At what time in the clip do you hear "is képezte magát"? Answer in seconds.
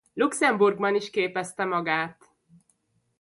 0.95-2.27